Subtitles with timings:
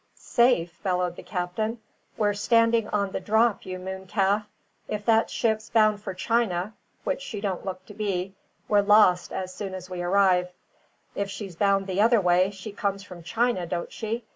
[0.15, 1.79] "Safe?" bellowed the captain.
[2.17, 4.47] "We're standing on the drop, you moon calf!
[4.87, 8.33] If that ship's bound for China (which she don't look to be),
[8.67, 10.49] we're lost as soon as we arrive;
[11.13, 14.23] if she's bound the other way, she comes from China, don't she?